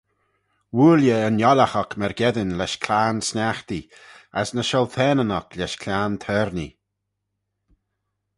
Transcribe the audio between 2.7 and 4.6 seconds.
claghyn-sniaghtee: as